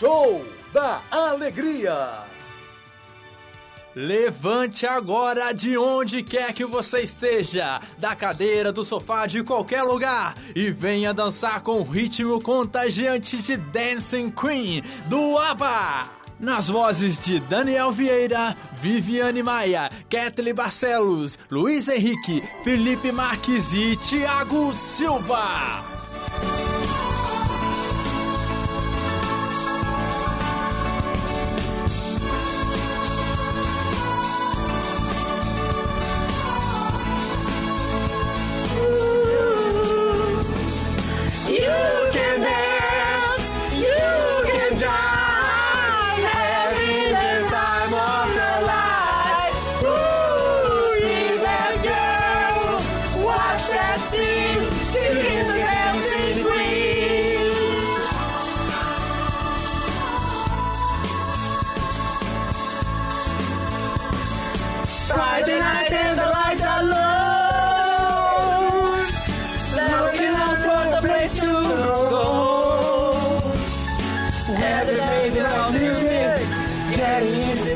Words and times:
Show 0.00 0.42
da 0.72 1.02
Alegria. 1.10 2.24
Levante 3.94 4.86
agora 4.86 5.52
de 5.52 5.76
onde 5.76 6.22
quer 6.22 6.54
que 6.54 6.64
você 6.64 7.00
esteja, 7.00 7.78
da 7.98 8.16
cadeira, 8.16 8.72
do 8.72 8.82
sofá, 8.82 9.26
de 9.26 9.42
qualquer 9.42 9.82
lugar, 9.82 10.38
e 10.56 10.70
venha 10.70 11.12
dançar 11.12 11.60
com 11.60 11.80
o 11.80 11.84
ritmo 11.84 12.40
contagiante 12.40 13.42
de 13.42 13.58
Dancing 13.58 14.30
Queen 14.30 14.82
do 15.04 15.36
ABBA. 15.36 16.08
Nas 16.38 16.70
vozes 16.70 17.18
de 17.18 17.38
Daniel 17.38 17.92
Vieira, 17.92 18.56
Viviane 18.80 19.42
Maia, 19.42 19.90
Kathleen 20.08 20.54
Barcelos, 20.54 21.38
Luiz 21.50 21.88
Henrique, 21.88 22.42
Felipe 22.64 23.12
Marques 23.12 23.74
e 23.74 23.96
Thiago 23.96 24.74
Silva. 24.74 25.99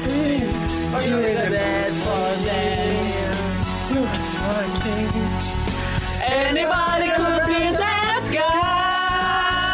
Swing. 0.05 0.41
You 1.05 1.19
in 1.19 1.35
the 1.35 1.51
best 1.51 1.97
for 2.05 2.45
them. 2.45 2.85
Anybody 6.35 7.09
could 7.11 7.47
be 7.47 7.71
that 7.83 8.23
guy. 8.35 9.71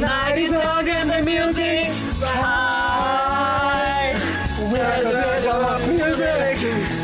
Night 0.00 0.38
is 0.38 0.52
long 0.52 0.88
and 0.88 1.10
the 1.10 1.22
music's 1.22 2.22
high. 2.22 4.14
Where 4.70 5.02
the 5.02 5.14
rhythm 5.20 5.64
of 5.74 5.80
music, 5.88 6.58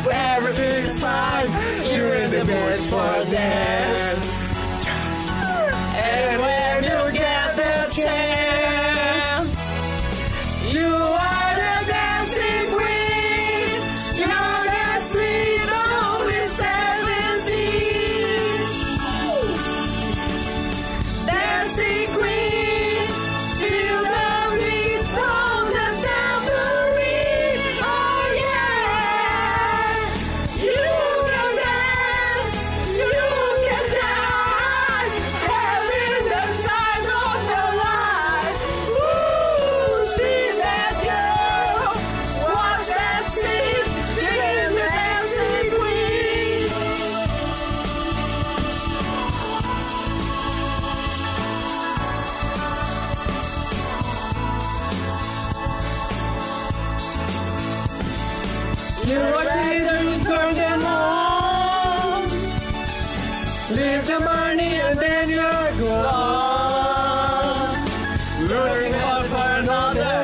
everything's 0.09 0.99
fine. 0.99 1.49
You're 1.91 2.13
in 2.13 2.31
the 2.31 2.45
best 2.45 2.83
for 2.89 3.25
dance. 3.29 4.08
You're 59.09 59.21
a 59.21 59.45
and 59.89 60.23
turn 60.23 60.53
them 60.53 60.85
on. 60.85 62.29
Leave 63.71 64.05
the 64.05 64.19
money 64.19 64.81
and 64.85 64.99
then 64.99 65.29
you're 65.29 65.71
gone. 65.81 66.59
For 69.29 69.49
another, 69.61 70.23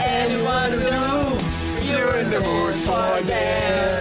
anyone. 0.00 0.72
You're 1.82 2.16
in 2.16 2.30
the 2.30 2.40
mood 2.40 2.74
for. 2.74 3.91